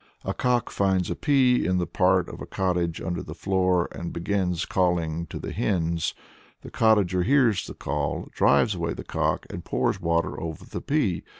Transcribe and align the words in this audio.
A 0.25 0.33
cock 0.33 0.71
finds 0.71 1.11
a 1.11 1.15
pea 1.15 1.63
in 1.63 1.77
the 1.77 1.85
part 1.85 2.27
of 2.27 2.41
a 2.41 2.47
cottage 2.47 2.99
under 2.99 3.21
the 3.21 3.35
floor, 3.35 3.87
and 3.91 4.11
begins 4.11 4.65
calling 4.65 5.27
to 5.27 5.37
the 5.37 5.51
hens; 5.51 6.15
the 6.61 6.71
cottager 6.71 7.21
hears 7.21 7.67
the 7.67 7.75
call, 7.75 8.27
drives 8.33 8.73
away 8.73 8.95
the 8.95 9.03
cock, 9.03 9.45
and 9.51 9.63
pours 9.63 10.01
water 10.01 10.41
over 10.41 10.65
the 10.65 10.81
pea. 10.81 11.21